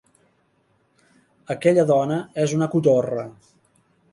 [1.55, 2.17] Aquella dona
[2.47, 3.31] és una cotorra.